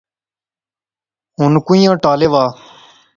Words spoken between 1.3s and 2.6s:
ہن کوئیاں ٹالے وہا